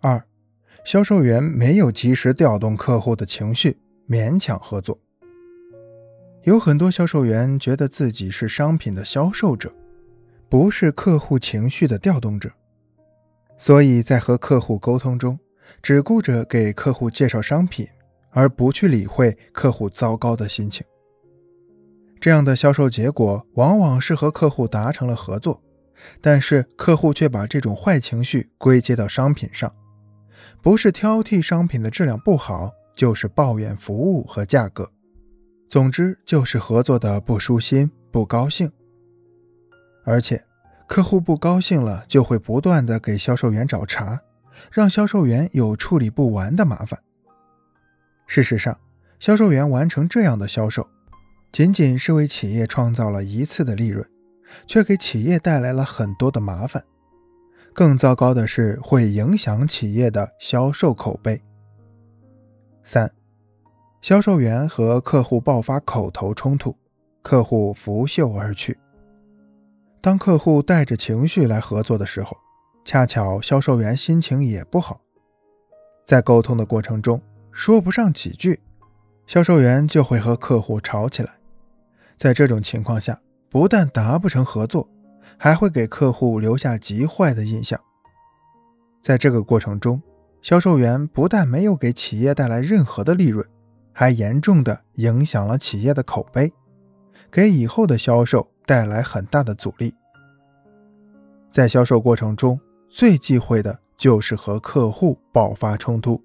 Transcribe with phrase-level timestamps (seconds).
[0.00, 0.22] 二，
[0.84, 3.76] 销售员没有及时调动客户的情绪，
[4.08, 4.98] 勉强合作。
[6.44, 9.72] 有很多销售员觉得自己是商品的销售者，
[10.48, 12.50] 不是客户情绪的调动者，
[13.58, 15.36] 所以在和客户沟通中，
[15.82, 17.84] 只顾着给客户介绍商品，
[18.30, 20.86] 而不去理会客户糟糕的心情。
[22.20, 25.60] 这样的销售结果往往是和客户达成了合作，
[26.20, 29.74] 但是客户却把这种坏情绪归结到商品上，
[30.62, 34.90] 不是挑剔商品的质量不好，就是抱怨服务和价格。
[35.68, 38.70] 总之就是合作的不舒心、不高兴，
[40.04, 40.42] 而且
[40.86, 44.20] 客户不高兴了，就会不断的给销售员找茬，
[44.70, 47.00] 让销售员有处理不完的麻烦。
[48.26, 48.78] 事实上，
[49.18, 50.86] 销售员完成这样的销售，
[51.50, 54.08] 仅仅是为企业创造了一次的利润，
[54.66, 56.84] 却给企业带来了很多的麻烦。
[57.76, 61.38] 更糟糕的是，会影响企业的销售口碑。
[62.82, 63.12] 三。
[64.00, 66.74] 销售员和客户爆发口头冲突，
[67.20, 68.78] 客户拂袖而去。
[70.00, 72.34] 当客户带着情绪来合作的时候，
[72.82, 74.98] 恰巧销售员心情也不好，
[76.06, 77.20] 在沟通的过程中
[77.52, 78.58] 说不上几句，
[79.26, 81.30] 销售员就会和客户吵起来。
[82.16, 84.88] 在这种情况下，不但达不成合作，
[85.38, 87.80] 还会给客户留下极坏的印象。
[89.02, 90.02] 在这个过程中，
[90.42, 93.46] 销售员不但没有给企业带来任何的利润。
[93.98, 96.52] 还严重的影响了企业的口碑，
[97.30, 99.94] 给以后的销售带来很大的阻力。
[101.50, 106.22] 在销售过程中，最忌讳的就是和客户爆发冲突。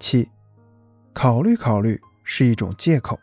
[0.00, 0.26] 七，
[1.12, 3.20] 考虑考虑是一种借口。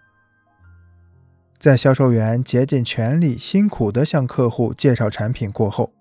[1.60, 5.92] 在销售员竭尽全力、辛苦地向客户介绍产品过后，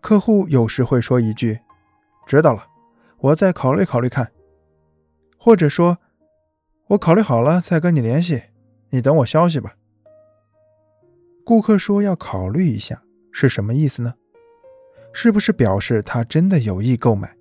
[0.00, 1.60] 客户有时会说一句
[2.26, 2.66] ：“知道了，
[3.18, 4.32] 我再考虑考虑看。”
[5.36, 5.98] 或者说，
[6.88, 8.44] 我考虑好了再跟你联系，
[8.88, 9.76] 你等我消息吧。
[11.44, 14.14] 顾客说要考虑一下，是什么意思呢？
[15.12, 17.36] 是不是表示他真的有意购买，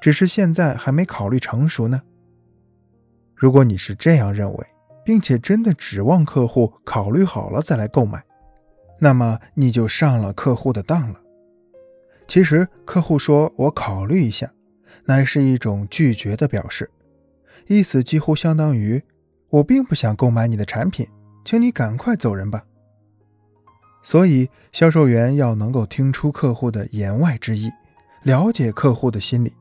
[0.00, 2.00] 只是现在还没考虑成熟呢？
[3.34, 4.66] 如果你是这样认为，
[5.08, 8.22] 并且真的指望客户考虑好了再来购买，
[8.98, 11.18] 那么你就上了客户的当了。
[12.26, 14.52] 其实，客户说我考虑一下，
[15.06, 16.90] 乃是一种拒绝的表示。
[17.68, 19.02] 意思几乎相当于
[19.48, 21.08] “我并不想购买你的产品，
[21.42, 22.62] 请你赶快走人吧。”
[24.04, 27.70] 所以，销售员要能够听出客户的言外之意，
[28.24, 29.54] 了解客户的心理。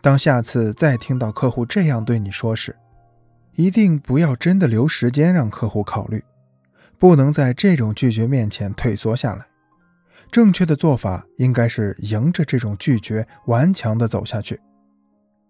[0.00, 2.74] 当下次再听到客户这样对你说时，
[3.54, 6.22] 一定不要真的留时间让客户考虑，
[6.98, 9.46] 不能在这种拒绝面前退缩下来。
[10.30, 14.60] 正确的做法应该是迎着这种拒绝，顽强地走下去。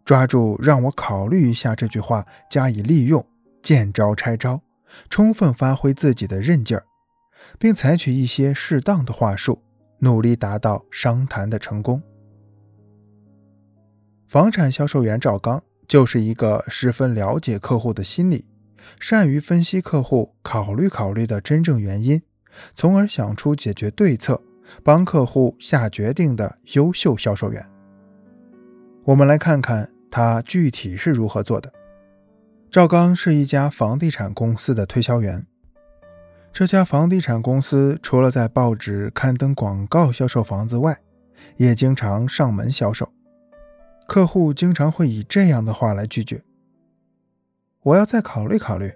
[0.04, 3.24] 抓住“让我考虑一下”这句话加以利用，
[3.62, 4.60] 见招拆招，
[5.10, 6.84] 充分发挥自己的韧劲儿，
[7.58, 9.62] 并采取一些适当的话术，
[9.98, 12.02] 努力达到商谈的成功。
[14.26, 18.44] 房产销售员赵刚就是一个十分了解客户的心理，
[19.00, 22.22] 善于分析客户考虑考虑的真正原因，
[22.76, 24.40] 从而想出解决对策，
[24.84, 27.68] 帮客户下决定的优秀销售员。
[29.02, 31.72] 我们来看看他具体是如何做的。
[32.70, 35.44] 赵刚是一家房地产公司的推销员。
[36.52, 41.00] 这家房地产公司除了在报纸刊登广告销售房子外，
[41.56, 43.12] 也经常上门销售。
[44.10, 46.42] 客户经常会以这样的话来拒绝
[47.84, 48.92] ：“我要再考虑考虑。”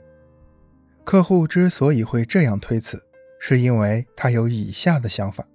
[1.06, 3.00] 客户之所以会这样推辞，
[3.38, 5.46] 是因为他有以下的想法。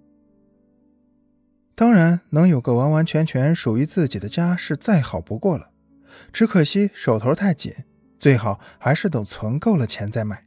[1.76, 5.72] 当然，能有个完完全全属于自己的家是再好不过了，
[6.32, 7.74] 只可惜手头太紧，
[8.18, 10.46] 最好还是等存够了钱再买。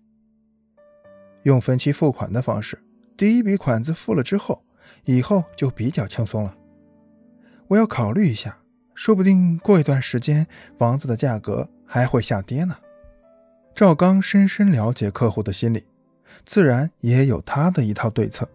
[1.42, 2.82] 用分期付款的方式，
[3.18, 4.64] 第一笔款子付了之后，
[5.04, 6.56] 以后就比较轻松了。
[7.68, 8.56] 我要考虑一下，
[8.94, 10.46] 说不定过一段时间
[10.78, 12.76] 房子的价格还会下跌呢。
[13.74, 15.86] 赵刚深深了解客户的心理，
[16.44, 18.48] 自然也有他的一套对策。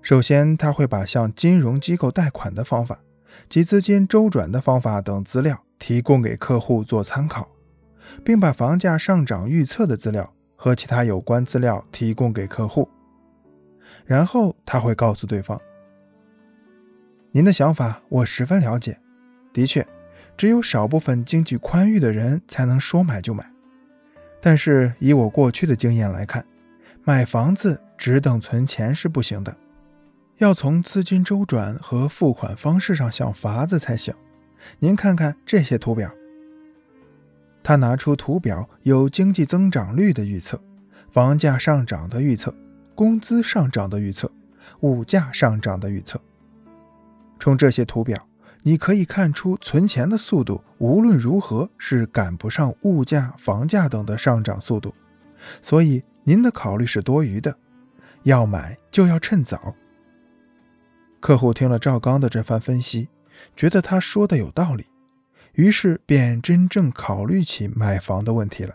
[0.00, 3.00] 首先，他会把向金融机构贷款的方法
[3.48, 7.48] 及资金周转的方法等资料提供给客户做参考，
[8.24, 12.88] 并把房价上涨预测的资料和其他有关资料提供给客户。
[14.06, 15.60] 然后他会告诉对方
[17.32, 18.98] ：“您的想法我十分了解，
[19.58, 19.84] 的确，
[20.36, 23.44] 只有少部分经济宽裕的人才能说买就买。
[24.40, 26.46] 但是以我过去的经验来看，
[27.02, 29.56] 买房子只等存钱是不行的。”
[30.38, 34.14] 要从资金周转和付款方式上想法子才行。
[34.78, 36.08] 您看看这些图表。
[37.64, 40.62] 他拿出图表，有经济增长率的预测、
[41.08, 42.54] 房价上涨的预测、
[42.94, 44.30] 工资上涨的预测、
[44.82, 46.20] 物价上涨的预测。
[47.40, 48.27] 从这些图表，
[48.68, 54.94] 你可以看出存钱的速度无论如何是赶不上物价、房价等的上涨速度，
[55.62, 57.56] 所以您的考虑是多余的。
[58.24, 59.74] 要买就要趁早。
[61.18, 63.08] 客户听了赵刚的这番分析，
[63.56, 64.84] 觉得他说的有道理，
[65.54, 68.74] 于是便真正考虑起买房的问题了。